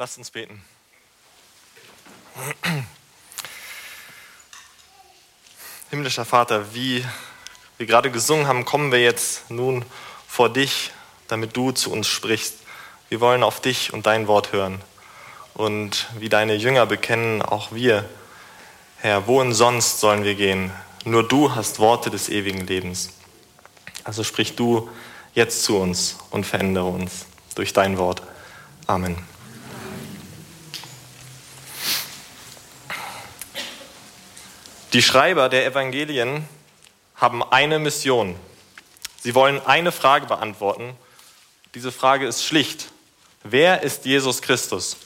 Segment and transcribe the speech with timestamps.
[0.00, 0.64] Lasst uns beten.
[5.90, 7.04] Himmlischer Vater, wie
[7.76, 9.84] wir gerade gesungen haben, kommen wir jetzt nun
[10.26, 10.92] vor dich,
[11.28, 12.54] damit du zu uns sprichst.
[13.10, 14.80] Wir wollen auf dich und dein Wort hören.
[15.52, 18.08] Und wie deine Jünger bekennen, auch wir,
[19.00, 20.72] Herr, wohin sonst sollen wir gehen?
[21.04, 23.10] Nur du hast Worte des ewigen Lebens.
[24.04, 24.88] Also sprich du
[25.34, 28.22] jetzt zu uns und verändere uns durch dein Wort.
[28.86, 29.22] Amen.
[34.92, 36.48] Die Schreiber der Evangelien
[37.14, 38.34] haben eine Mission.
[39.20, 40.96] Sie wollen eine Frage beantworten.
[41.74, 42.90] Diese Frage ist schlicht.
[43.44, 44.96] Wer ist Jesus Christus?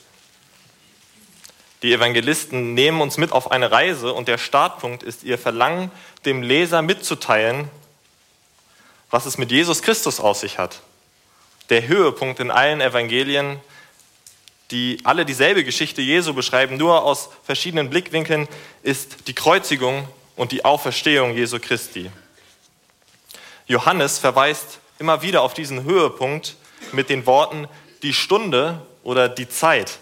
[1.83, 5.91] Die Evangelisten nehmen uns mit auf eine Reise und der Startpunkt ist ihr Verlangen,
[6.25, 7.69] dem Leser mitzuteilen,
[9.11, 10.81] was es mit Jesus Christus auf sich hat.
[11.69, 13.61] Der Höhepunkt in allen Evangelien,
[14.71, 18.49] die alle dieselbe Geschichte Jesu beschreiben, nur aus verschiedenen Blickwinkeln,
[18.83, 22.11] ist die Kreuzigung und die Auferstehung Jesu Christi.
[23.67, 26.57] Johannes verweist immer wieder auf diesen Höhepunkt
[26.93, 27.69] mit den Worten
[28.03, 29.99] die Stunde oder die Zeit.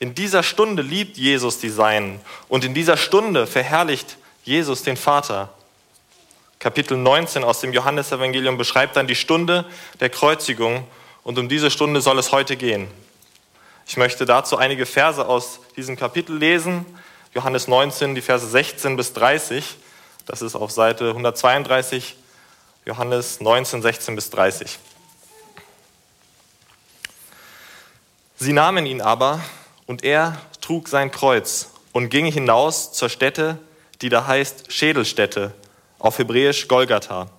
[0.00, 5.52] In dieser Stunde liebt Jesus die Seinen und in dieser Stunde verherrlicht Jesus den Vater.
[6.58, 9.64] Kapitel 19 aus dem Johannesevangelium beschreibt dann die Stunde
[10.00, 10.86] der Kreuzigung
[11.22, 12.88] und um diese Stunde soll es heute gehen.
[13.86, 16.86] Ich möchte dazu einige Verse aus diesem Kapitel lesen.
[17.34, 19.76] Johannes 19, die Verse 16 bis 30.
[20.26, 22.16] Das ist auf Seite 132,
[22.86, 24.78] Johannes 19, 16 bis 30.
[28.36, 29.40] Sie nahmen ihn aber
[29.86, 33.58] und er trug sein Kreuz und ging hinaus zur Stätte,
[34.00, 35.52] die da heißt Schädelstätte,
[35.98, 37.30] auf Hebräisch Golgatha.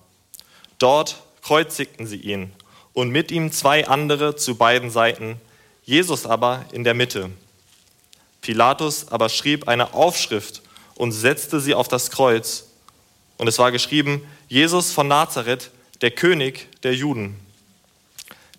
[0.78, 2.52] Dort kreuzigten sie ihn
[2.92, 5.40] und mit ihm zwei andere zu beiden Seiten,
[5.86, 7.30] Jesus aber in der Mitte.
[8.42, 10.60] Pilatus aber schrieb eine Aufschrift
[10.96, 12.64] und setzte sie auf das Kreuz.
[13.38, 15.70] Und es war geschrieben, Jesus von Nazareth,
[16.00, 17.36] der König der Juden.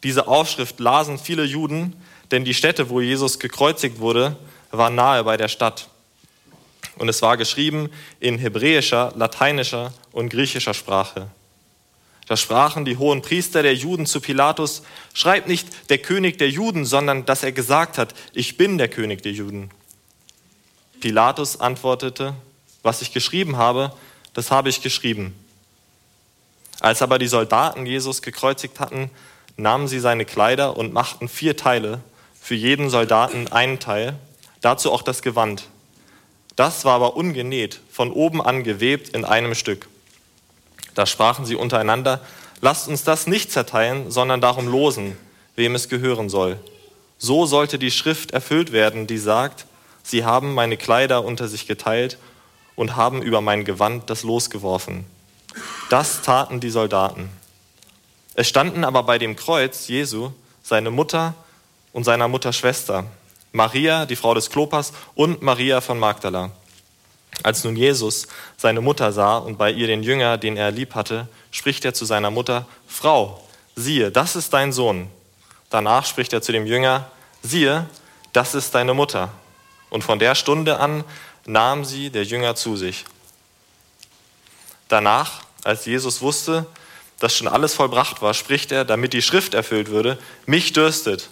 [0.04, 2.02] Diese Aufschrift lasen viele Juden,
[2.32, 4.38] denn die Stätte, wo Jesus gekreuzigt wurde,
[4.72, 5.90] war nahe bei der Stadt.
[6.98, 7.90] Und es war geschrieben
[8.22, 11.30] in hebräischer, lateinischer und griechischer Sprache.
[12.28, 14.84] Da sprachen die hohen Priester der Juden zu Pilatus,
[15.14, 19.22] schreib nicht der König der Juden, sondern dass er gesagt hat, ich bin der König
[19.24, 19.72] der Juden.
[21.00, 22.34] Pilatus antwortete,
[22.84, 23.94] was ich geschrieben habe,
[24.34, 25.34] das habe ich geschrieben.
[26.80, 29.10] Als aber die Soldaten Jesus gekreuzigt hatten,
[29.56, 32.02] nahmen sie seine Kleider und machten vier Teile
[32.40, 34.18] für jeden Soldaten einen Teil,
[34.62, 35.64] dazu auch das Gewand.
[36.56, 39.88] Das war aber ungenäht, von oben an gewebt in einem Stück.
[40.98, 42.22] Da sprachen sie untereinander,
[42.60, 45.16] lasst uns das nicht zerteilen, sondern darum losen,
[45.56, 46.58] wem es gehören soll.
[47.20, 49.68] So sollte die Schrift erfüllt werden, die sagt,
[50.02, 52.18] sie haben meine Kleider unter sich geteilt
[52.76, 55.06] und haben über mein Gewand das Los geworfen.
[55.92, 57.30] Das taten die Soldaten.
[58.34, 60.32] Es standen aber bei dem Kreuz Jesu
[60.64, 61.36] seine Mutter
[61.94, 63.04] und seiner Mutter Schwester,
[63.52, 66.50] Maria, die Frau des Klopas, und Maria von Magdala.
[67.44, 68.28] Als nun Jesus
[68.58, 72.06] seine Mutter sah und bei ihr den Jünger, den er lieb hatte, spricht er zu
[72.06, 73.44] seiner Mutter, Frau,
[73.76, 75.10] siehe, das ist dein Sohn.
[75.70, 77.10] Danach spricht er zu dem Jünger,
[77.44, 77.88] siehe,
[78.34, 79.32] das ist deine Mutter.
[79.90, 81.04] Und von der Stunde an
[81.46, 83.06] nahm sie der Jünger zu sich.
[84.88, 86.66] Danach, als Jesus wusste,
[87.20, 91.30] dass schon alles vollbracht war, spricht er, damit die Schrift erfüllt würde, mich dürstet.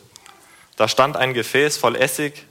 [0.78, 2.46] Da stand ein Gefäß voll Essig,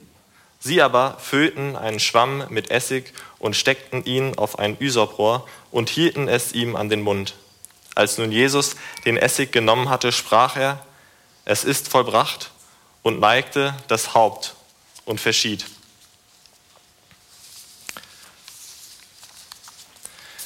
[0.65, 6.27] sie aber füllten einen Schwamm mit Essig und steckten ihn auf ein Üsoprohr und hielten
[6.27, 7.35] es ihm an den Mund.
[7.95, 8.75] Als nun Jesus
[9.05, 10.85] den Essig genommen hatte, sprach er,
[11.45, 12.51] es ist vollbracht
[13.03, 14.55] und neigte das Haupt
[15.05, 15.67] und verschied.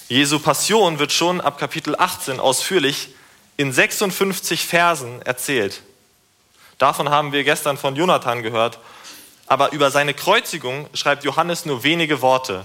[0.08, 3.10] Jesu Passion wird schon ab Kapitel 18 ausführlich
[3.56, 5.82] in 56 Versen erzählt.
[6.78, 8.80] Davon haben wir gestern von Jonathan gehört.
[9.48, 12.64] Aber über seine Kreuzigung schreibt Johannes nur wenige Worte.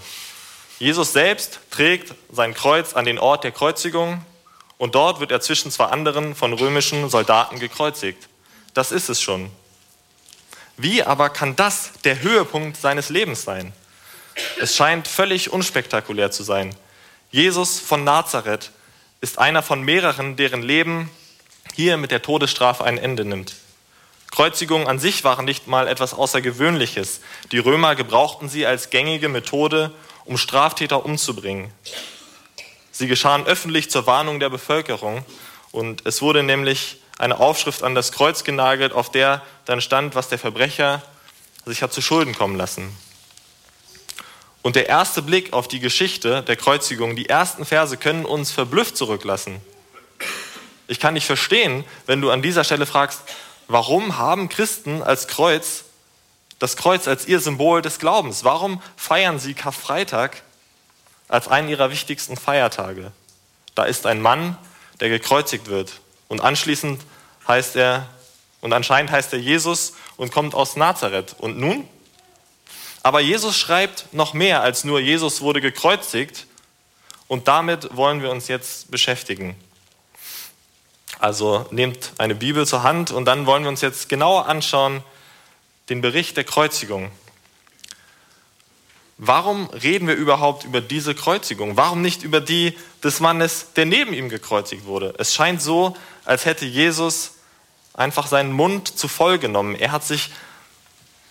[0.80, 4.24] Jesus selbst trägt sein Kreuz an den Ort der Kreuzigung
[4.78, 8.28] und dort wird er zwischen zwei anderen von römischen Soldaten gekreuzigt.
[8.74, 9.50] Das ist es schon.
[10.76, 13.72] Wie aber kann das der Höhepunkt seines Lebens sein?
[14.60, 16.76] Es scheint völlig unspektakulär zu sein.
[17.32, 18.72] Jesus von Nazareth
[19.22, 21.10] ist einer von mehreren, deren Leben
[21.76, 23.56] hier mit der Todesstrafe ein Ende nimmt.
[24.34, 27.22] Kreuzigungen an sich waren nicht mal etwas Außergewöhnliches.
[27.52, 29.92] Die Römer gebrauchten sie als gängige Methode,
[30.26, 31.72] um Straftäter umzubringen.
[32.92, 35.24] Sie geschahen öffentlich zur Warnung der Bevölkerung
[35.72, 40.30] und es wurde nämlich eine Aufschrift an das Kreuz genagelt, auf der dann stand, was
[40.30, 41.04] der Verbrecher
[41.68, 42.90] sich hat zu Schulden kommen lassen.
[44.64, 48.98] Und der erste Blick auf die Geschichte der Kreuzigung, die ersten Verse können uns verblüfft
[48.98, 49.62] zurücklassen.
[50.88, 53.22] Ich kann nicht verstehen, wenn du an dieser Stelle fragst,
[53.68, 55.86] warum haben Christen als Kreuz
[56.64, 58.46] das Kreuz als ihr Symbol des Glaubens?
[58.46, 60.44] Warum feiern sie Karfreitag
[61.28, 63.12] als einen ihrer wichtigsten Feiertage?
[63.76, 64.58] Da ist ein Mann,
[65.02, 66.00] der gekreuzigt wird.
[66.30, 67.02] Und anschließend
[67.50, 68.08] heißt er,
[68.62, 71.36] und anscheinend heißt er Jesus und kommt aus Nazareth.
[71.38, 71.86] Und nun?
[73.02, 76.48] Aber Jesus schreibt noch mehr als nur Jesus wurde gekreuzigt.
[77.28, 79.58] Und damit wollen wir uns jetzt beschäftigen.
[81.24, 85.02] Also nehmt eine Bibel zur Hand und dann wollen wir uns jetzt genauer anschauen
[85.88, 87.12] den Bericht der Kreuzigung.
[89.18, 91.78] Warum reden wir überhaupt über diese Kreuzigung?
[91.78, 95.14] Warum nicht über die des Mannes, der neben ihm gekreuzigt wurde?
[95.18, 97.36] Es scheint so, als hätte Jesus
[97.94, 99.76] einfach seinen Mund zu voll genommen.
[99.76, 100.30] Er hat sich,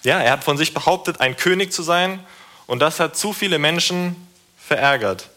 [0.04, 2.24] ja, er hat von sich behauptet, ein König zu sein
[2.66, 4.16] und das hat zu viele Menschen
[4.56, 5.28] verärgert.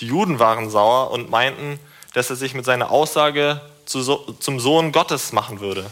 [0.00, 1.78] Die Juden waren sauer und meinten,
[2.12, 5.90] dass er sich mit seiner Aussage zum Sohn Gottes machen würde.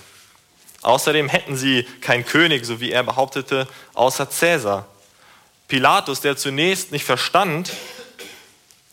[0.82, 4.86] Außerdem hätten sie keinen König, so wie er behauptete, außer Cäsar.
[5.68, 7.72] Pilatus, der zunächst nicht verstand,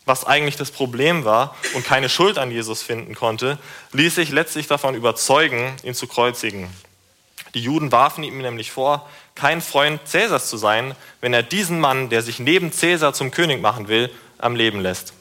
[0.06, 3.58] was eigentlich das Problem war und keine Schuld an Jesus finden konnte,
[3.92, 6.70] ließ sich letztlich davon überzeugen, ihn zu kreuzigen.
[7.54, 12.08] Die Juden warfen ihm nämlich vor, kein Freund Cäsars zu sein, wenn er diesen Mann,
[12.08, 15.12] der sich neben Cäsar zum König machen will, am Leben lässt.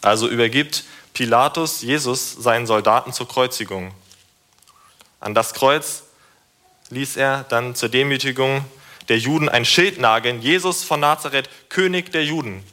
[0.00, 3.92] Also übergibt Pilatus Jesus seinen Soldaten zur Kreuzigung.
[5.20, 6.04] An das Kreuz
[6.90, 8.64] ließ er dann zur Demütigung
[9.08, 12.64] der Juden ein Schild nageln, Jesus von Nazareth, König der Juden.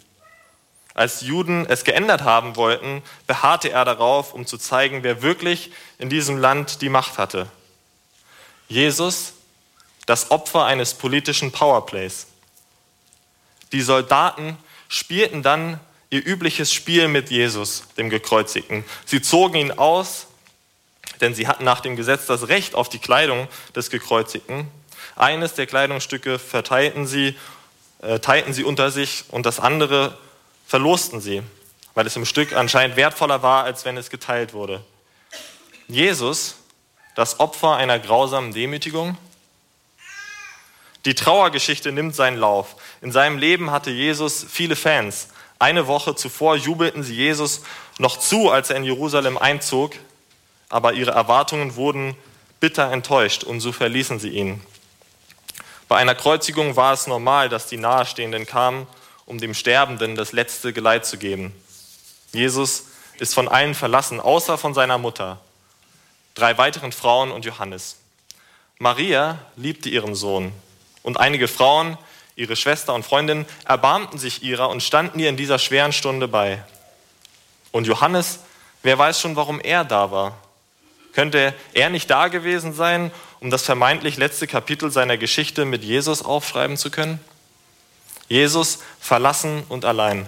[0.93, 6.09] Als Juden es geändert haben wollten, beharrte er darauf, um zu zeigen, wer wirklich in
[6.09, 7.47] diesem Land die Macht hatte.
[8.67, 9.33] Jesus,
[10.05, 12.27] das Opfer eines politischen Powerplays.
[13.71, 14.57] Die Soldaten
[14.87, 15.79] spielten dann
[16.09, 18.83] ihr übliches Spiel mit Jesus, dem Gekreuzigten.
[19.05, 20.27] Sie zogen ihn aus,
[21.21, 24.67] denn sie hatten nach dem Gesetz das Recht auf die Kleidung des Gekreuzigten.
[25.15, 27.35] Eines der Kleidungsstücke verteilten sie,
[28.01, 30.17] äh, teilten sie unter sich und das andere
[30.65, 31.43] verlosten sie,
[31.93, 34.83] weil es im Stück anscheinend wertvoller war, als wenn es geteilt wurde.
[35.87, 36.55] Jesus,
[37.15, 39.17] das Opfer einer grausamen Demütigung.
[41.05, 42.75] Die Trauergeschichte nimmt seinen Lauf.
[43.01, 45.29] In seinem Leben hatte Jesus viele Fans.
[45.59, 47.61] Eine Woche zuvor jubelten sie Jesus
[47.97, 49.93] noch zu, als er in Jerusalem einzog,
[50.69, 52.15] aber ihre Erwartungen wurden
[52.61, 54.61] bitter enttäuscht und so verließen sie ihn.
[55.89, 58.87] Bei einer Kreuzigung war es normal, dass die Nahestehenden kamen,
[59.25, 61.53] um dem Sterbenden das letzte Geleit zu geben.
[62.31, 62.85] Jesus
[63.17, 65.41] ist von allen verlassen, außer von seiner Mutter,
[66.35, 67.97] drei weiteren Frauen und Johannes.
[68.77, 70.53] Maria liebte ihren Sohn
[71.03, 71.97] und einige Frauen,
[72.39, 76.63] ihre Schwester und Freundin erbarmten sich ihrer und standen ihr in dieser schweren Stunde bei.
[77.71, 78.39] Und Johannes,
[78.81, 80.37] wer weiß schon, warum er da war?
[81.13, 86.23] Könnte er nicht da gewesen sein, um das vermeintlich letzte Kapitel seiner Geschichte mit Jesus
[86.23, 87.19] aufschreiben zu können?
[88.29, 90.25] Jesus verlassen und allein.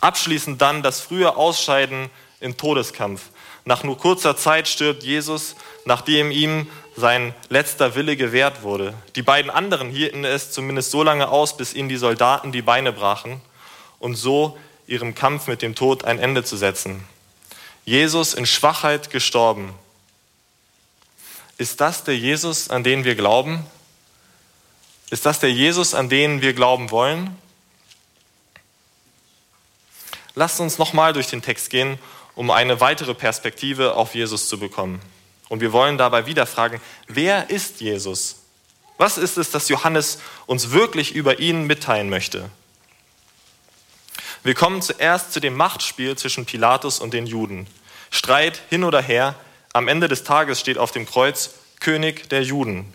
[0.00, 2.10] Abschließend dann das frühe Ausscheiden
[2.40, 3.22] im Todeskampf.
[3.64, 6.68] Nach nur kurzer Zeit stirbt Jesus, nachdem ihm
[6.98, 8.92] sein letzter Wille gewährt wurde.
[9.14, 12.92] Die beiden anderen hielten es zumindest so lange aus, bis ihnen die Soldaten die Beine
[12.92, 13.40] brachen
[14.00, 17.04] und so ihrem Kampf mit dem Tod ein Ende zu setzen.
[17.84, 19.74] Jesus in Schwachheit gestorben.
[21.56, 23.64] Ist das der Jesus, an den wir glauben?
[25.10, 27.36] Ist das der Jesus, an den wir glauben wollen?
[30.34, 31.98] Lasst uns nochmal durch den Text gehen,
[32.34, 35.00] um eine weitere Perspektive auf Jesus zu bekommen.
[35.48, 38.36] Und wir wollen dabei wieder fragen, wer ist Jesus?
[38.98, 42.50] Was ist es, das Johannes uns wirklich über ihn mitteilen möchte?
[44.42, 47.66] Wir kommen zuerst zu dem Machtspiel zwischen Pilatus und den Juden.
[48.10, 49.34] Streit hin oder her,
[49.72, 51.50] am Ende des Tages steht auf dem Kreuz
[51.80, 52.92] König der Juden.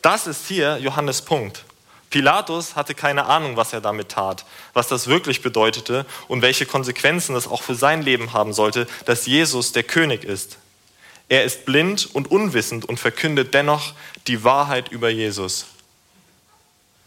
[0.00, 1.64] Das ist hier Johannes Punkt.
[2.10, 7.34] Pilatus hatte keine Ahnung, was er damit tat, was das wirklich bedeutete und welche Konsequenzen
[7.36, 10.58] es auch für sein Leben haben sollte, dass Jesus der König ist.
[11.32, 13.94] Er ist blind und unwissend und verkündet dennoch
[14.26, 15.64] die Wahrheit über Jesus.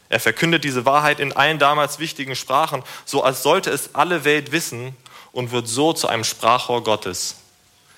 [0.09, 4.51] Er verkündet diese Wahrheit in allen damals wichtigen Sprachen, so als sollte es alle Welt
[4.51, 4.97] wissen
[5.31, 7.35] und wird so zu einem Sprachrohr Gottes.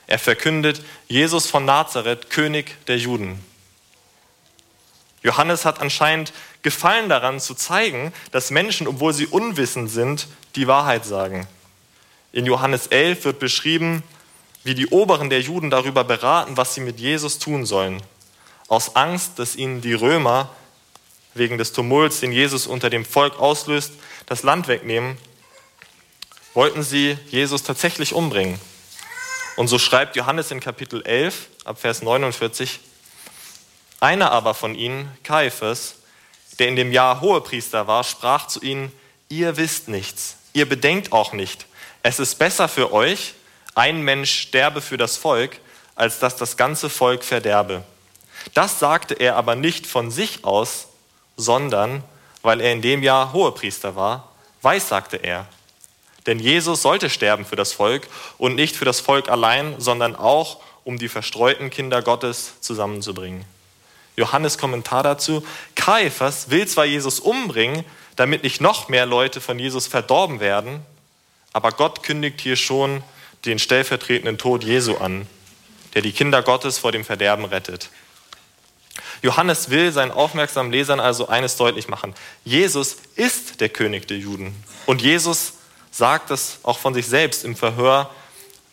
[0.06, 3.42] Er verkündet Jesus von Nazareth, König der Juden.
[5.24, 11.06] Johannes hat anscheinend Gefallen daran zu zeigen, dass Menschen, obwohl sie unwissend sind, die Wahrheit
[11.06, 11.48] sagen.
[12.34, 14.04] In Johannes 11 wird beschrieben,
[14.64, 18.02] wie die Oberen der Juden darüber beraten, was sie mit Jesus tun sollen.
[18.68, 20.50] Aus Angst, dass ihnen die Römer
[21.34, 23.94] wegen des Tumults, den Jesus unter dem Volk auslöst,
[24.26, 25.18] das Land wegnehmen,
[26.54, 28.60] wollten sie Jesus tatsächlich umbringen.
[29.56, 32.80] Und so schreibt Johannes in Kapitel 11 ab Vers 49,
[34.00, 35.96] einer aber von ihnen, Kaiphas,
[36.60, 38.92] der in dem Jahr Hohepriester war, sprach zu ihnen,
[39.30, 41.66] ihr wisst nichts, ihr bedenkt auch nicht.
[42.04, 43.34] Es ist besser für euch,
[43.78, 45.60] ein Mensch sterbe für das Volk,
[45.96, 47.84] als dass das ganze Volk verderbe.
[48.54, 50.88] Das sagte er aber nicht von sich aus,
[51.36, 52.04] sondern
[52.42, 54.32] weil er in dem Jahr Hohepriester war,
[54.64, 55.48] weissagte er.
[56.26, 58.08] Denn Jesus sollte sterben für das Volk
[58.40, 63.46] und nicht für das Volk allein, sondern auch, um die verstreuten Kinder Gottes zusammenzubringen.
[64.16, 69.86] Johannes Kommentar dazu, Kaiphas will zwar Jesus umbringen, damit nicht noch mehr Leute von Jesus
[69.86, 70.84] verdorben werden,
[71.54, 73.04] aber Gott kündigt hier schon
[73.46, 75.28] den stellvertretenden Tod Jesu an,
[75.94, 77.90] der die Kinder Gottes vor dem Verderben rettet.
[79.22, 82.14] Johannes will seinen aufmerksamen Lesern also eines deutlich machen.
[82.46, 84.56] Jesus ist der König der Juden.
[84.86, 85.54] Und Jesus
[85.92, 88.12] sagt das auch von sich selbst im Verhör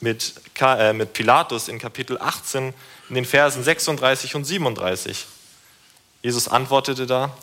[0.01, 2.75] mit, äh, mit Pilatus in Kapitel 18
[3.09, 5.27] in den Versen 36 und 37.
[6.23, 7.37] Jesus antwortete da,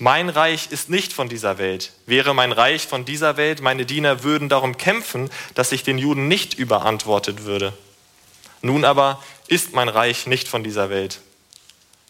[0.00, 1.92] mein Reich ist nicht von dieser Welt.
[2.06, 6.26] Wäre mein Reich von dieser Welt, meine Diener würden darum kämpfen, dass ich den Juden
[6.26, 7.74] nicht überantwortet würde.
[8.62, 11.20] Nun aber ist mein Reich nicht von dieser Welt.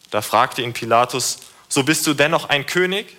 [0.09, 3.17] Da fragte ihn Pilatus, so bist du dennoch ein König?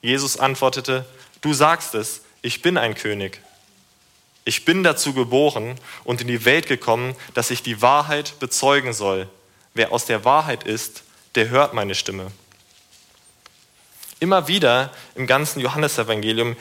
[0.00, 1.04] Jesus antwortete,
[1.42, 3.40] du sagst es, ich bin ein König.
[4.46, 9.28] Ich bin dazu geboren und in die Welt gekommen, dass ich die Wahrheit bezeugen soll.
[9.74, 11.02] Wer aus der Wahrheit ist,
[11.34, 12.30] der hört meine Stimme.
[14.18, 16.56] Immer wieder im ganzen Johannesevangelium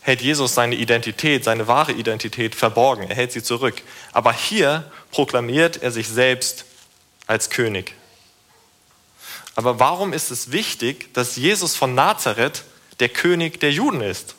[0.00, 3.08] hält Jesus seine Identität, seine wahre Identität verborgen.
[3.08, 3.82] Er hält sie zurück.
[4.12, 6.66] Aber hier proklamiert er sich selbst
[7.26, 7.94] als König.
[9.56, 12.64] Aber warum ist es wichtig, dass Jesus von Nazareth
[13.00, 14.34] der König der Juden ist?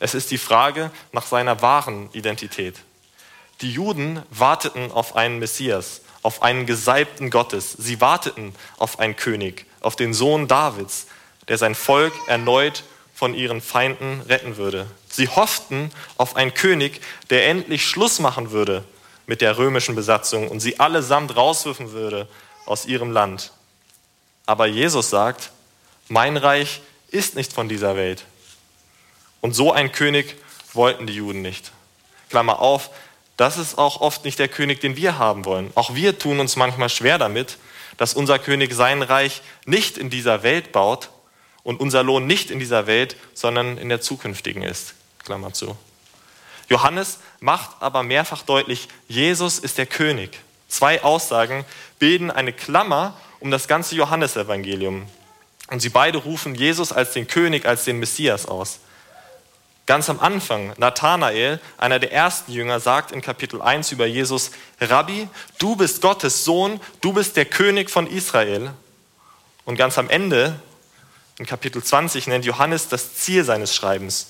[0.00, 2.76] Es ist die Frage nach seiner wahren Identität.
[3.60, 7.72] Die Juden warteten auf einen Messias auf einen Gesalbten Gottes.
[7.72, 11.06] Sie warteten auf einen König, auf den Sohn Davids,
[11.48, 12.82] der sein Volk erneut
[13.14, 14.86] von ihren Feinden retten würde.
[15.08, 17.00] Sie hofften auf einen König,
[17.30, 18.84] der endlich Schluss machen würde
[19.26, 22.26] mit der römischen Besatzung und sie allesamt rauswürfen würde
[22.64, 23.52] aus ihrem Land.
[24.46, 25.50] Aber Jesus sagt,
[26.08, 28.24] mein Reich ist nicht von dieser Welt.
[29.42, 30.36] Und so einen König
[30.72, 31.70] wollten die Juden nicht.
[32.30, 32.88] Klammer auf,
[33.36, 35.72] das ist auch oft nicht der König, den wir haben wollen.
[35.74, 37.58] Auch wir tun uns manchmal schwer damit,
[37.96, 41.10] dass unser König sein Reich nicht in dieser Welt baut
[41.62, 44.94] und unser Lohn nicht in dieser Welt, sondern in der zukünftigen ist.
[45.24, 45.76] Klammer zu.
[46.68, 50.38] Johannes macht aber mehrfach deutlich, Jesus ist der König.
[50.68, 51.64] Zwei Aussagen
[51.98, 55.06] bilden eine Klammer um das ganze Johannesevangelium.
[55.70, 58.80] Und sie beide rufen Jesus als den König, als den Messias aus.
[59.86, 64.50] Ganz am Anfang, Nathanael, einer der ersten Jünger, sagt in Kapitel 1 über Jesus,
[64.80, 68.72] Rabbi, du bist Gottes Sohn, du bist der König von Israel.
[69.66, 70.58] Und ganz am Ende,
[71.38, 74.28] in Kapitel 20, nennt Johannes das Ziel seines Schreibens.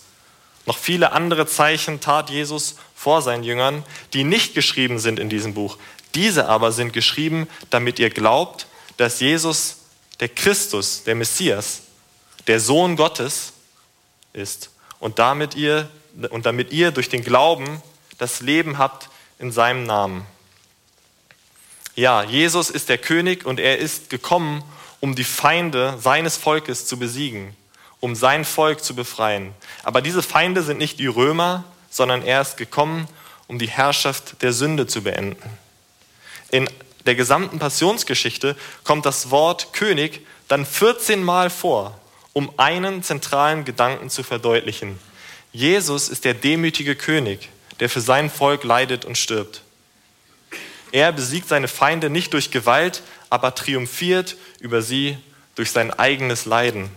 [0.66, 5.54] Noch viele andere Zeichen tat Jesus vor seinen Jüngern, die nicht geschrieben sind in diesem
[5.54, 5.78] Buch.
[6.16, 9.76] Diese aber sind geschrieben, damit ihr glaubt, dass Jesus
[10.18, 11.82] der Christus, der Messias,
[12.48, 13.52] der Sohn Gottes
[14.32, 14.70] ist
[15.04, 15.90] und damit ihr,
[16.30, 17.82] und damit ihr durch den Glauben
[18.16, 20.24] das Leben habt in seinem Namen.
[21.94, 24.64] Ja, Jesus ist der König und er ist gekommen,
[25.00, 27.54] um die Feinde seines Volkes zu besiegen,
[28.00, 29.52] um sein Volk zu befreien.
[29.82, 33.06] Aber diese Feinde sind nicht die Römer, sondern er ist gekommen,
[33.46, 35.50] um die Herrschaft der Sünde zu beenden.
[36.50, 36.66] In
[37.04, 42.00] der gesamten Passionsgeschichte kommt das Wort König dann 14 Mal vor
[42.34, 44.98] um einen zentralen Gedanken zu verdeutlichen.
[45.52, 47.48] Jesus ist der demütige König,
[47.80, 49.62] der für sein Volk leidet und stirbt.
[50.92, 55.16] Er besiegt seine Feinde nicht durch Gewalt, aber triumphiert über sie
[55.54, 56.90] durch sein eigenes Leiden.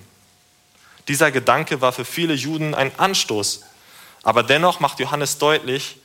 [1.07, 3.61] Dieser Gedanke war für viele Juden ein Anstoß,
[4.23, 5.97] aber dennoch macht Johannes deutlich,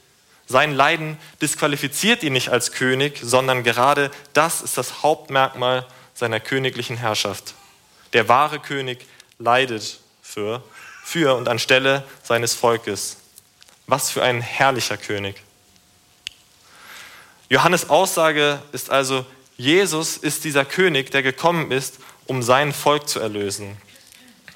[0.46, 6.96] sein Leiden disqualifiziert ihn nicht als König, sondern gerade das ist das Hauptmerkmal seiner königlichen
[6.96, 7.54] Herrschaft.
[8.12, 9.06] Der wahre König
[9.42, 10.62] leidet für,
[11.04, 13.18] für und anstelle seines Volkes.
[13.86, 15.42] Was für ein herrlicher König.
[17.48, 19.26] Johannes Aussage ist also,
[19.58, 23.76] Jesus ist dieser König, der gekommen ist, um sein Volk zu erlösen.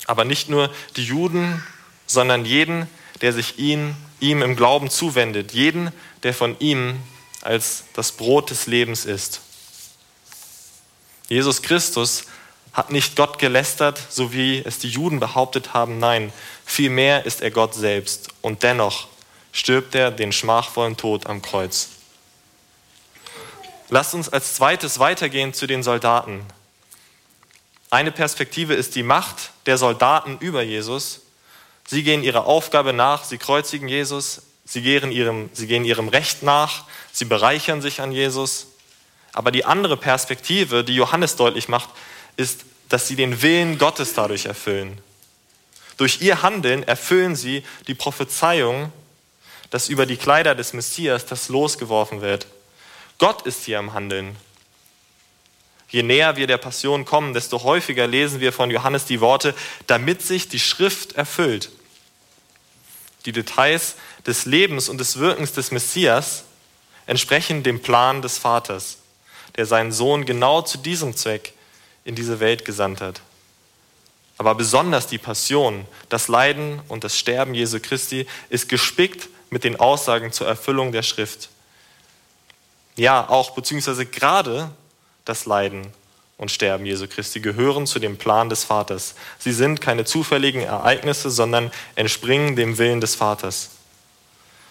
[0.07, 1.62] Aber nicht nur die Juden,
[2.07, 2.88] sondern jeden,
[3.21, 6.99] der sich ihn, ihm im Glauben zuwendet, jeden, der von ihm
[7.43, 9.40] als das Brot des Lebens ist.
[11.28, 12.25] Jesus Christus
[12.76, 15.99] hat nicht Gott gelästert, so wie es die Juden behauptet haben.
[15.99, 16.30] Nein,
[16.66, 18.28] vielmehr ist er Gott selbst.
[18.42, 19.09] Und dennoch
[19.50, 21.88] stirbt er den schmachvollen Tod am Kreuz.
[23.88, 26.45] Lasst uns als zweites weitergehen zu den Soldaten.
[27.88, 31.23] Eine Perspektive ist die Macht der Soldaten über Jesus.
[31.87, 36.42] Sie gehen ihrer Aufgabe nach, sie kreuzigen Jesus, sie gehen ihrem, sie gehen ihrem Recht
[36.42, 38.66] nach, sie bereichern sich an Jesus.
[39.33, 41.88] Aber die andere Perspektive, die Johannes deutlich macht,
[42.37, 45.00] ist, dass sie den Willen Gottes dadurch erfüllen.
[45.97, 48.93] Durch ihr Handeln erfüllen sie die Prophezeiung,
[49.71, 52.47] dass über die Kleider des Messias das losgeworfen wird.
[53.19, 54.37] Gott ist hier am Handeln.
[55.88, 59.55] Je näher wir der Passion kommen, desto häufiger lesen wir von Johannes die Worte,
[59.87, 61.71] damit sich die Schrift erfüllt.
[63.25, 63.95] Die Details
[64.26, 66.45] des Lebens und des Wirkens des Messias
[67.07, 68.99] entsprechen dem Plan des Vaters,
[69.57, 71.55] der seinen Sohn genau zu diesem Zweck
[72.07, 73.21] in diese Welt gesandt hat.
[74.39, 79.79] Aber besonders die Passion, das Leiden und das Sterben Jesu Christi ist gespickt mit den
[79.79, 81.49] Aussagen zur Erfüllung der Schrift.
[82.97, 84.71] Ja, auch beziehungsweise gerade
[85.25, 85.87] das Leiden
[86.39, 89.15] und Sterben Jesu Christi gehören zu dem Plan des Vaters.
[89.39, 93.71] Sie sind keine zufälligen Ereignisse, sondern entspringen dem Willen des Vaters.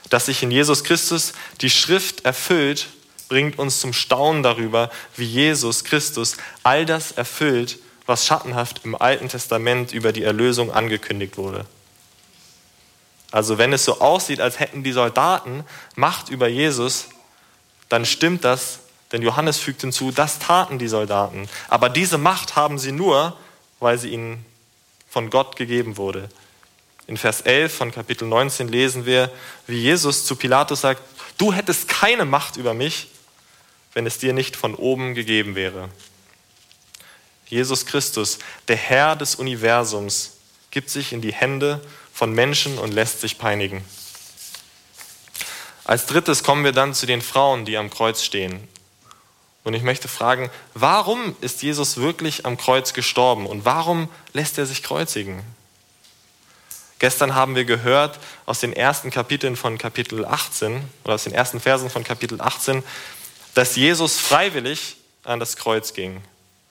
[0.09, 2.87] Dass sich in Jesus Christus die Schrift erfüllt,
[3.27, 9.29] bringt uns zum Staunen darüber, wie Jesus Christus all das erfüllt, was schattenhaft im Alten
[9.29, 11.65] Testament über die Erlösung angekündigt wurde.
[13.31, 15.63] Also wenn es so aussieht, als hätten die Soldaten
[15.95, 17.07] Macht über Jesus,
[17.89, 18.79] dann stimmt das,
[19.11, 21.47] denn Johannes fügt hinzu, das taten die Soldaten.
[21.67, 23.35] Aber diese Macht haben sie nur,
[23.79, 24.45] weil sie ihnen
[25.09, 26.29] von Gott gegeben wurde.
[27.07, 29.31] In Vers 11 von Kapitel 19 lesen wir,
[29.67, 31.01] wie Jesus zu Pilatus sagt,
[31.37, 33.07] du hättest keine Macht über mich,
[33.95, 35.89] wenn es dir nicht von oben gegeben wäre.
[37.47, 40.33] Jesus Christus, der Herr des Universums,
[40.69, 41.81] gibt sich in die Hände
[42.13, 43.83] von Menschen und lässt sich peinigen.
[45.85, 48.67] Als drittes kommen wir dann zu den Frauen, die am Kreuz stehen.
[49.63, 54.65] Und ich möchte fragen, warum ist Jesus wirklich am Kreuz gestorben und warum lässt er
[54.65, 55.41] sich kreuzigen?
[56.99, 61.59] Gestern haben wir gehört aus den ersten Kapiteln von Kapitel 18 oder aus den ersten
[61.59, 62.83] Versen von Kapitel 18,
[63.55, 66.21] dass Jesus freiwillig an das Kreuz ging.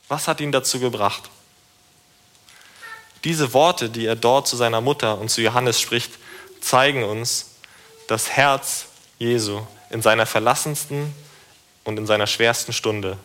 [0.06, 1.24] Was hat ihn dazu gebracht?
[3.24, 6.12] Diese Worte, die er dort zu seiner Mutter und zu Johannes spricht,
[6.60, 7.52] zeigen uns
[8.06, 8.86] das Herz
[9.18, 11.14] Jesu in seiner verlassensten
[11.84, 13.16] und in seiner schwersten Stunde.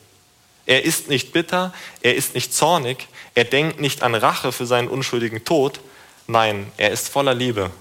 [0.65, 4.88] Er ist nicht bitter, er ist nicht zornig, er denkt nicht an Rache für seinen
[4.88, 5.82] unschuldigen Tod,
[6.28, 7.72] nein, er ist voller Liebe.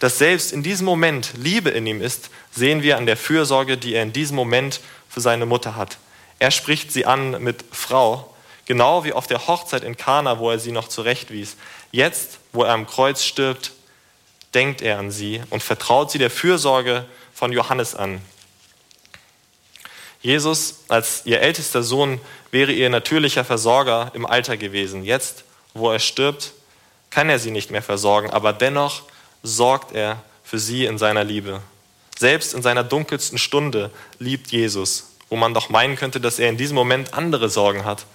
[0.00, 3.94] Dass selbst in diesem Moment Liebe in ihm ist, sehen wir an der Fürsorge, die
[3.94, 5.98] er in diesem Moment für seine Mutter hat.
[6.38, 10.58] Er spricht sie an mit Frau, genau wie auf der Hochzeit in Kana, wo er
[10.58, 11.56] sie noch zurechtwies.
[11.90, 13.72] Jetzt, wo er am Kreuz stirbt,
[14.54, 18.20] denkt er an sie und vertraut sie der Fürsorge von Johannes an.
[20.20, 25.04] Jesus als ihr ältester Sohn wäre ihr natürlicher Versorger im Alter gewesen.
[25.04, 26.52] Jetzt, wo er stirbt,
[27.10, 29.02] kann er sie nicht mehr versorgen, aber dennoch
[29.42, 31.60] sorgt er für sie in seiner Liebe.
[32.18, 36.56] Selbst in seiner dunkelsten Stunde liebt Jesus, wo man doch meinen könnte, dass er in
[36.56, 38.06] diesem Moment andere Sorgen hat.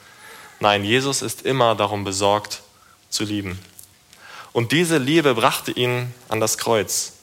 [0.59, 2.61] Nein, Jesus ist immer darum besorgt,
[3.09, 3.59] zu lieben.
[4.53, 7.13] Und diese Liebe brachte ihn an das Kreuz,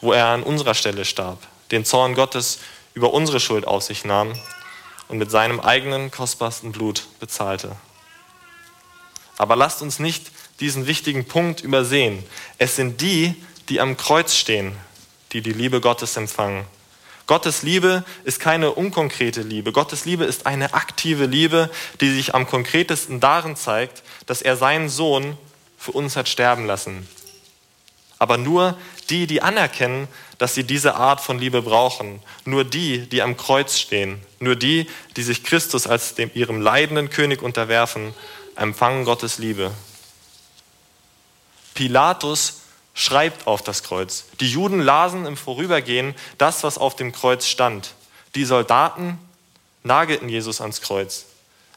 [0.00, 1.38] wo er an unserer Stelle starb,
[1.70, 2.58] den Zorn Gottes
[2.94, 4.32] über unsere Schuld auf sich nahm
[5.08, 7.76] und mit seinem eigenen kostbarsten Blut bezahlte.
[9.36, 12.22] Aber lasst uns nicht diesen wichtigen Punkt übersehen.
[12.58, 13.34] Es sind die,
[13.68, 14.72] die am Kreuz stehen,
[15.32, 16.64] die die Liebe Gottes empfangen.
[17.26, 19.72] Gottes Liebe ist keine unkonkrete Liebe.
[19.72, 24.90] Gottes Liebe ist eine aktive Liebe, die sich am konkretesten darin zeigt, dass er seinen
[24.90, 25.38] Sohn
[25.78, 27.08] für uns hat sterben lassen.
[28.18, 28.76] Aber nur
[29.10, 33.78] die, die anerkennen, dass sie diese Art von Liebe brauchen, nur die, die am Kreuz
[33.78, 34.86] stehen, nur die,
[35.16, 38.14] die sich Christus als dem, ihrem leidenden König unterwerfen,
[38.56, 39.72] empfangen Gottes Liebe.
[41.74, 42.60] Pilatus
[42.94, 44.24] schreibt auf das Kreuz.
[44.40, 47.94] Die Juden lasen im Vorübergehen das, was auf dem Kreuz stand.
[48.34, 49.18] Die Soldaten
[49.82, 51.26] nagelten Jesus ans Kreuz,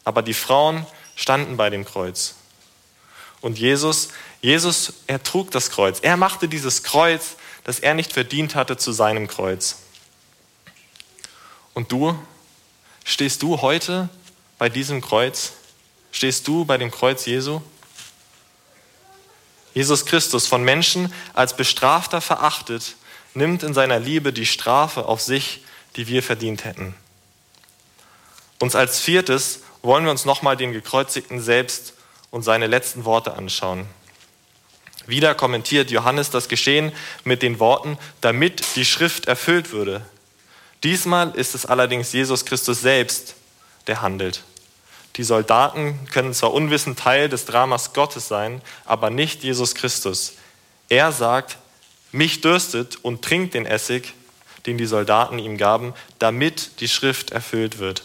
[0.03, 2.35] aber die Frauen standen bei dem Kreuz.
[3.41, 4.09] Und Jesus,
[4.41, 5.99] Jesus, er trug das Kreuz.
[6.01, 9.77] Er machte dieses Kreuz, das er nicht verdient hatte, zu seinem Kreuz.
[11.73, 12.17] Und du,
[13.03, 14.09] stehst du heute
[14.57, 15.53] bei diesem Kreuz?
[16.11, 17.61] Stehst du bei dem Kreuz Jesu?
[19.77, 22.95] Jesus Christus, von Menschen als Bestrafter verachtet,
[23.35, 25.61] nimmt in seiner Liebe die Strafe auf sich,
[25.95, 26.95] die wir verdient hätten.
[28.57, 31.93] Uns als viertes wollen wir uns nochmal den Gekreuzigten selbst
[32.31, 33.85] und seine letzten Worte anschauen.
[35.05, 36.91] Wieder kommentiert Johannes das Geschehen
[37.23, 40.03] mit den Worten, damit die Schrift erfüllt würde.
[40.83, 43.35] Diesmal ist es allerdings Jesus Christus selbst,
[43.85, 44.41] der handelt.
[45.17, 50.33] Die Soldaten können zwar unwissend Teil des Dramas Gottes sein, aber nicht Jesus Christus.
[50.89, 51.57] Er sagt,
[52.11, 54.13] mich dürstet und trinkt den Essig,
[54.67, 58.03] den die Soldaten ihm gaben, damit die Schrift erfüllt wird.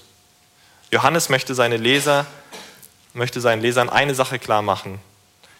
[0.90, 2.27] Johannes möchte, seine Leser,
[3.12, 4.98] möchte seinen Lesern eine Sache klar machen.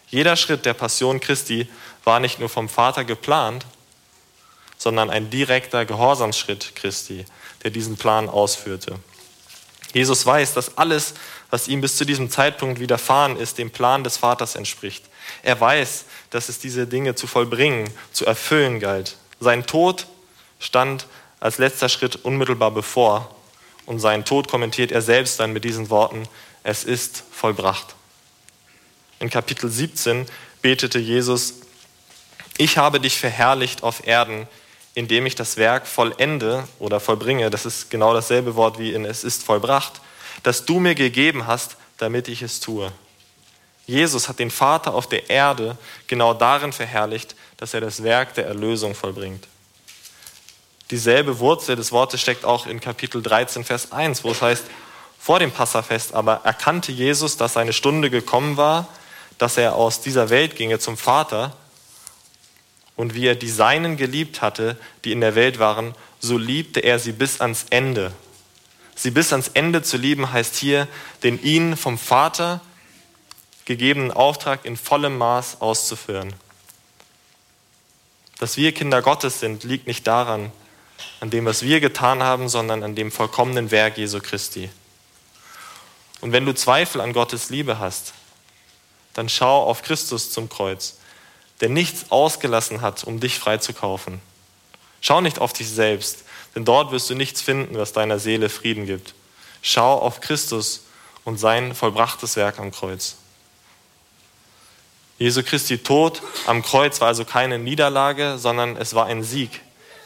[0.07, 1.67] Jeder Schritt der Passion Christi
[2.03, 3.65] war nicht nur vom Vater geplant,
[4.77, 7.25] sondern ein direkter Gehorsamsschritt Christi,
[7.63, 8.99] der diesen Plan ausführte.
[9.93, 11.13] Jesus weiß, dass alles,
[11.49, 15.05] was ihm bis zu diesem Zeitpunkt widerfahren ist, dem Plan des Vaters entspricht.
[15.43, 19.17] Er weiß, dass es diese Dinge zu vollbringen, zu erfüllen galt.
[19.39, 20.07] Sein Tod
[20.59, 21.05] stand
[21.39, 23.35] als letzter Schritt unmittelbar bevor
[23.85, 26.23] und seinen Tod kommentiert er selbst dann mit diesen Worten,
[26.63, 27.95] es ist vollbracht.
[29.19, 30.25] In Kapitel 17
[30.61, 31.55] betete Jesus,
[32.57, 34.47] ich habe dich verherrlicht auf Erden,
[34.95, 39.23] indem ich das Werk vollende oder vollbringe, das ist genau dasselbe Wort wie in es
[39.23, 40.01] ist vollbracht,
[40.43, 42.91] das du mir gegeben hast, damit ich es tue.
[43.85, 45.77] Jesus hat den Vater auf der Erde
[46.07, 49.47] genau darin verherrlicht, dass er das Werk der Erlösung vollbringt.
[50.91, 54.65] Dieselbe Wurzel des Wortes steckt auch in Kapitel 13, Vers 1, wo es heißt,
[55.19, 58.87] vor dem Passafest aber erkannte Jesus, dass seine Stunde gekommen war,
[59.37, 61.55] dass er aus dieser Welt ginge zum Vater
[62.95, 66.99] und wie er die Seinen geliebt hatte, die in der Welt waren, so liebte er
[66.99, 68.13] sie bis ans Ende.
[68.95, 70.87] Sie bis ans Ende zu lieben heißt hier,
[71.23, 72.61] den ihnen vom Vater
[73.65, 76.33] gegebenen Auftrag in vollem Maß auszuführen.
[78.39, 80.51] Dass wir Kinder Gottes sind, liegt nicht daran,
[81.19, 84.69] an dem, was wir getan haben, sondern an dem vollkommenen Werk Jesu Christi.
[86.21, 88.13] Und wenn du Zweifel an Gottes Liebe hast,
[89.13, 90.97] dann schau auf Christus zum Kreuz,
[91.63, 94.19] der nichts ausgelassen hat, um dich freizukaufen.
[94.99, 98.85] Schau nicht auf dich selbst, denn dort wirst du nichts finden, was deiner Seele Frieden
[98.85, 99.15] gibt.
[99.61, 100.83] Schau auf Christus
[101.23, 103.15] und sein vollbrachtes Werk am Kreuz.
[105.17, 109.61] Jesu Christi Tod am Kreuz war also keine Niederlage, sondern es war ein Sieg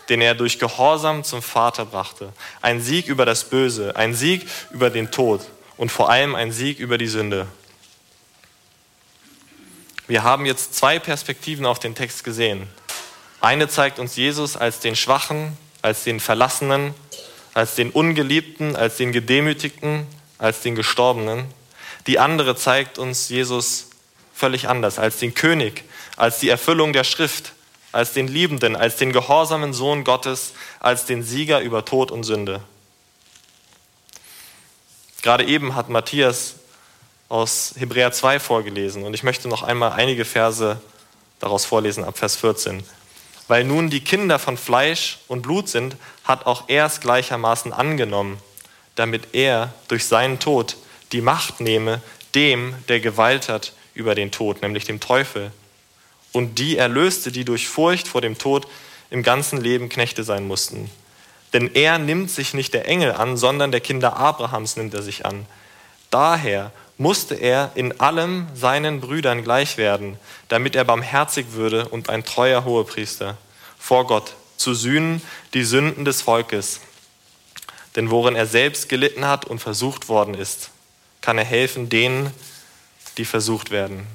[0.10, 2.32] den er durch Gehorsam zum Vater brachte.
[2.62, 5.42] Ein Sieg über das Böse, ein Sieg über den Tod
[5.76, 7.48] und vor allem ein Sieg über die Sünde.
[10.08, 12.70] Wir haben jetzt zwei Perspektiven auf den Text gesehen.
[13.42, 16.94] Eine zeigt uns Jesus als den Schwachen, als den Verlassenen,
[17.54, 21.46] als den Ungeliebten, als den Gedemütigten, als den Gestorbenen.
[22.08, 23.90] Die andere zeigt uns Jesus
[24.34, 25.84] völlig anders, als den König,
[26.16, 27.52] als die Erfüllung der Schrift,
[27.92, 32.62] als den Liebenden, als den gehorsamen Sohn Gottes, als den Sieger über Tod und Sünde.
[35.22, 36.56] Gerade eben hat Matthias
[37.30, 40.82] aus Hebräer 2 vorgelesen und ich möchte noch einmal einige Verse
[41.40, 42.84] daraus vorlesen ab Vers 14.
[43.48, 48.40] Weil nun die Kinder von Fleisch und Blut sind, hat auch er es gleichermaßen angenommen,
[48.96, 50.76] damit er durch seinen Tod
[51.12, 52.02] die Macht nehme,
[52.36, 55.52] dem, der Gewalt hat über den Tod, nämlich dem Teufel,
[56.34, 58.68] und die erlöste, die durch Furcht vor dem Tod
[59.10, 60.92] im ganzen Leben Knechte sein mussten.
[61.54, 65.26] Denn er nimmt sich nicht der Engel an, sondern der Kinder Abrahams nimmt er sich
[65.26, 65.46] an.
[66.12, 72.24] Daher musste er in allem seinen Brüdern gleich werden, damit er barmherzig würde und ein
[72.24, 73.38] treuer Hohepriester
[73.78, 75.22] vor Gott zu sühnen
[75.54, 76.82] die Sünden des Volkes.
[77.96, 80.72] Denn worin er selbst gelitten hat und versucht worden ist,
[81.22, 82.32] kann er helfen denen,
[83.18, 84.06] die versucht werden.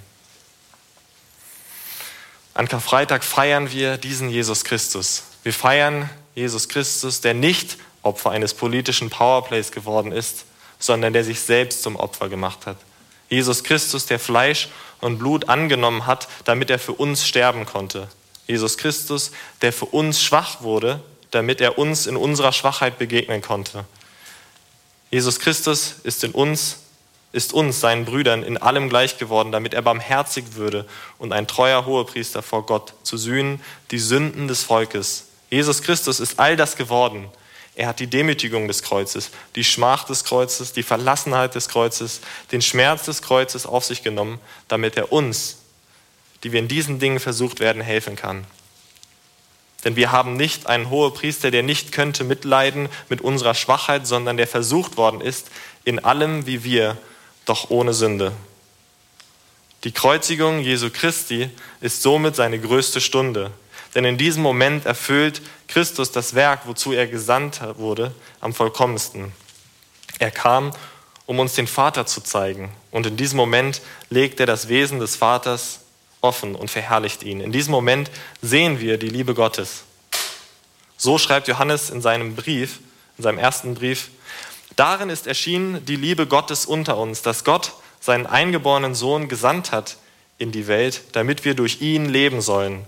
[2.55, 5.25] An Karfreitag feiern wir diesen Jesus Christus.
[5.43, 10.45] Wir feiern Jesus Christus, der nicht Opfer eines politischen Powerplays geworden ist,
[10.83, 12.77] sondern der sich selbst zum Opfer gemacht hat.
[13.29, 14.69] Jesus Christus, der Fleisch
[15.01, 18.09] und Blut angenommen hat, damit er für uns sterben konnte.
[18.47, 19.31] Jesus Christus,
[19.63, 23.85] der für uns schwach wurde, damit er uns in unserer Schwachheit begegnen konnte.
[25.11, 26.79] Jesus Christus ist in uns
[27.33, 30.87] ist uns, seinen Brüdern, in allem gleich geworden, damit er barmherzig würde
[31.19, 35.29] und ein treuer Hohepriester vor Gott zu sühnen, die Sünden des Volkes.
[35.51, 37.29] Jesus Christus ist all das geworden.
[37.75, 42.61] Er hat die Demütigung des Kreuzes, die Schmach des Kreuzes, die Verlassenheit des Kreuzes, den
[42.61, 45.57] Schmerz des Kreuzes auf sich genommen, damit er uns,
[46.45, 48.45] die wir in diesen Dingen versucht werden, helfen kann.
[49.85, 54.47] Denn wir haben nicht einen Hohepriester, der nicht könnte mitleiden mit unserer Schwachheit, sondern der
[54.47, 55.51] versucht worden ist,
[55.85, 56.99] in allem wie wir
[57.47, 58.33] doch ohne Sünde.
[59.85, 63.51] Die Kreuzigung Jesu Christi ist somit seine größte Stunde.
[63.95, 69.33] Denn in diesem Moment erfüllt Christus das Werk, wozu er gesandt wurde, am vollkommensten.
[70.19, 70.73] Er kam,
[71.27, 72.73] um uns den Vater zu zeigen.
[72.91, 75.81] Und in diesem Moment legt er das Wesen des Vaters
[76.21, 77.41] offen und verherrlicht ihn.
[77.41, 79.85] In diesem Moment sehen wir die Liebe Gottes.
[80.97, 82.79] So schreibt Johannes in seinem Brief,
[83.19, 84.11] in seinem ersten Brief,
[84.77, 89.97] darin ist erschienen die Liebe Gottes unter uns, dass Gott seinen eingeborenen Sohn gesandt hat
[90.39, 92.85] in die Welt, damit wir durch ihn leben sollen.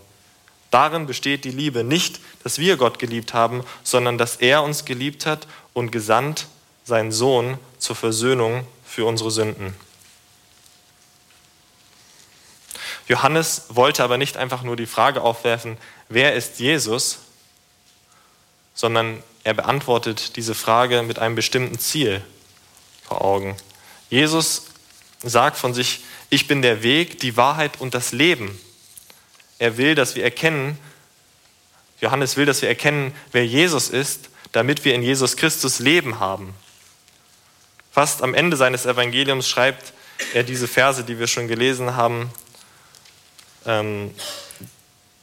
[0.75, 5.25] Darin besteht die Liebe nicht, dass wir Gott geliebt haben, sondern dass er uns geliebt
[5.25, 6.49] hat und gesandt
[6.85, 9.77] seinen Sohn zur Versöhnung für unsere Sünden.
[13.07, 17.19] Johannes wollte aber nicht einfach nur die Frage aufwerfen, wer ist Jesus,
[18.75, 22.21] sondern er beantwortet diese Frage mit einem bestimmten Ziel
[23.05, 23.57] vor Augen.
[24.11, 24.65] Jesus
[25.23, 28.59] sagt von sich, ich bin der Weg, die Wahrheit und das Leben.
[29.59, 30.79] Er will, dass wir erkennen,
[32.01, 36.55] Johannes will, dass wir erkennen, wer Jesus ist, damit wir in Jesus Christus Leben haben.
[37.93, 39.93] Fast am Ende seines Evangeliums schreibt
[40.33, 42.31] er diese Verse, die wir schon gelesen haben,
[43.67, 44.15] ähm,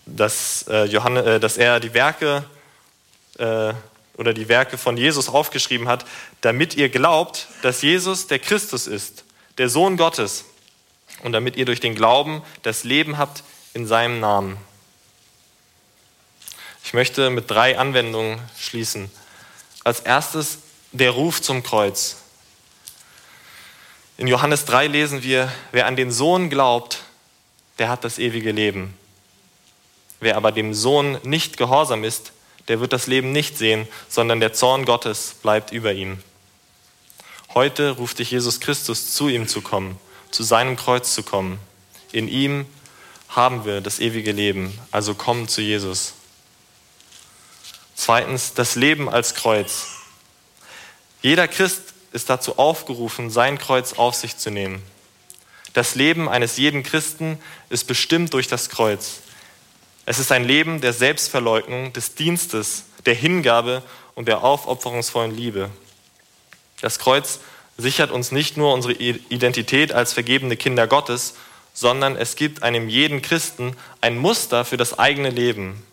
[0.05, 2.43] dass, äh, Johannes, äh, dass er die Werke
[3.37, 3.73] äh,
[4.15, 6.05] oder die Werke von Jesus aufgeschrieben hat,
[6.41, 9.23] damit ihr glaubt, dass Jesus der Christus ist,
[9.57, 10.45] der Sohn Gottes,
[11.23, 14.57] und damit ihr durch den Glauben das Leben habt in seinem Namen.
[16.83, 19.11] Ich möchte mit drei Anwendungen schließen.
[19.83, 20.59] Als erstes
[20.91, 22.17] der Ruf zum Kreuz.
[24.17, 27.03] In Johannes 3 lesen wir, wer an den Sohn glaubt,
[27.79, 28.93] der hat das ewige Leben.
[30.19, 32.33] Wer aber dem Sohn nicht gehorsam ist,
[32.67, 36.21] der wird das Leben nicht sehen, sondern der Zorn Gottes bleibt über ihm.
[37.53, 39.97] Heute ruft dich Jesus Christus, zu ihm zu kommen,
[40.29, 41.59] zu seinem Kreuz zu kommen.
[42.11, 42.65] In ihm
[43.31, 46.13] haben wir das ewige Leben, also komm zu Jesus.
[47.95, 49.87] Zweitens, das Leben als Kreuz.
[51.21, 54.83] Jeder Christ ist dazu aufgerufen, sein Kreuz auf sich zu nehmen.
[55.73, 57.39] Das Leben eines jeden Christen
[57.69, 59.21] ist bestimmt durch das Kreuz.
[60.05, 63.81] Es ist ein Leben der Selbstverleugnung, des Dienstes, der Hingabe
[64.13, 65.69] und der aufopferungsvollen Liebe.
[66.81, 67.39] Das Kreuz
[67.77, 71.35] sichert uns nicht nur unsere Identität als vergebene Kinder Gottes,
[71.73, 75.85] sondern es gibt einem jeden Christen ein Muster für das eigene Leben.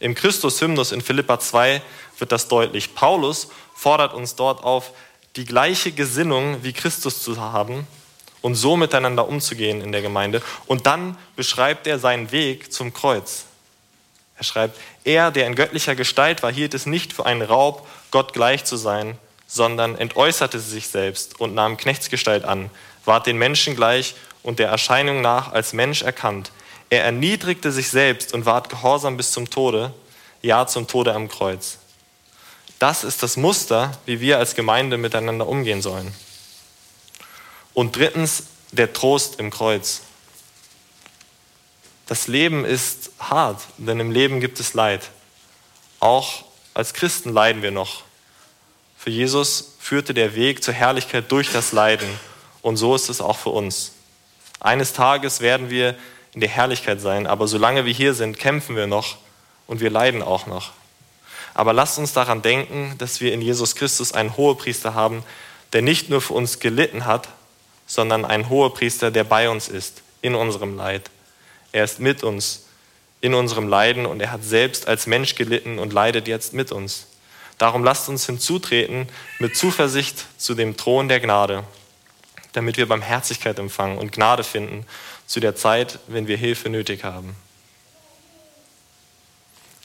[0.00, 1.80] Im Christus-Hymnus in Philippa 2
[2.18, 2.94] wird das deutlich.
[2.94, 4.92] Paulus fordert uns dort auf,
[5.36, 7.86] die gleiche Gesinnung wie Christus zu haben
[8.40, 10.42] und so miteinander umzugehen in der Gemeinde.
[10.66, 13.46] Und dann beschreibt er seinen Weg zum Kreuz.
[14.36, 18.32] Er schreibt, er, der in göttlicher Gestalt war, hielt es nicht für einen Raub, Gott
[18.32, 22.70] gleich zu sein, sondern entäußerte sich selbst und nahm Knechtsgestalt an,
[23.04, 26.52] ward den Menschen gleich und der Erscheinung nach als Mensch erkannt.
[26.90, 29.92] Er erniedrigte sich selbst und ward gehorsam bis zum Tode,
[30.42, 31.78] ja zum Tode am Kreuz.
[32.78, 36.14] Das ist das Muster, wie wir als Gemeinde miteinander umgehen sollen.
[37.72, 40.02] Und drittens der Trost im Kreuz.
[42.06, 45.10] Das Leben ist hart, denn im Leben gibt es Leid.
[46.00, 48.02] Auch als Christen leiden wir noch.
[48.98, 52.08] Für Jesus führte der Weg zur Herrlichkeit durch das Leiden.
[52.62, 53.92] Und so ist es auch für uns.
[54.64, 55.94] Eines Tages werden wir
[56.32, 59.18] in der Herrlichkeit sein, aber solange wir hier sind, kämpfen wir noch
[59.66, 60.72] und wir leiden auch noch.
[61.52, 65.22] Aber lasst uns daran denken, dass wir in Jesus Christus einen Hohepriester haben,
[65.74, 67.28] der nicht nur für uns gelitten hat,
[67.86, 71.10] sondern ein Hohepriester, der bei uns ist, in unserem Leid.
[71.72, 72.64] Er ist mit uns
[73.20, 77.06] in unserem Leiden und er hat selbst als Mensch gelitten und leidet jetzt mit uns.
[77.58, 81.64] Darum lasst uns hinzutreten mit Zuversicht zu dem Thron der Gnade,
[82.54, 84.86] damit wir Barmherzigkeit empfangen und Gnade finden
[85.26, 87.36] zu der Zeit, wenn wir Hilfe nötig haben.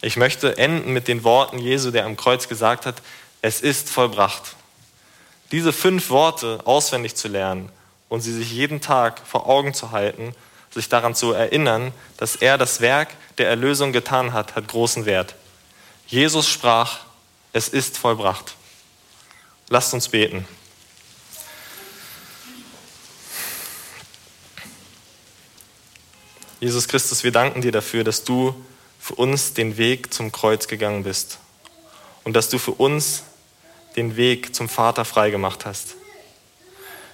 [0.02, 3.02] Ich möchte enden mit den Worten Jesu, der am Kreuz gesagt hat,
[3.42, 4.56] es ist vollbracht.
[5.52, 7.70] Diese fünf Worte auswendig zu lernen
[8.08, 10.34] und sie sich jeden Tag vor Augen zu halten,
[10.72, 15.36] sich daran zu erinnern, dass er das Werk der Erlösung getan hat, hat großen Wert.
[16.06, 17.00] Jesus sprach,
[17.52, 18.56] es ist vollbracht.
[19.70, 20.48] Lasst uns beten.
[26.60, 28.54] Jesus Christus, wir danken dir dafür, dass du
[29.00, 31.40] für uns den Weg zum Kreuz gegangen bist
[32.26, 33.24] und dass du für uns
[33.96, 35.96] den Weg zum Vater freigemacht hast.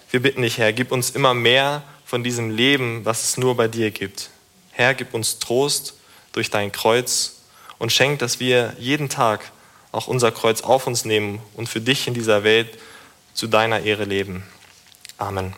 [0.10, 3.68] Wir bitten dich, Herr, gib uns immer mehr von diesem Leben, was es nur bei
[3.68, 4.30] dir gibt.
[4.72, 5.94] Herr, gib uns Trost
[6.32, 7.42] durch dein Kreuz
[7.78, 9.52] und schenk, dass wir jeden Tag
[9.92, 12.78] auch unser Kreuz auf uns nehmen und für dich in dieser Welt
[13.34, 14.44] zu deiner Ehre leben.
[15.18, 15.54] Amen.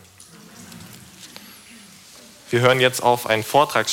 [2.50, 3.90] Wir hören jetzt auf einen Vortrag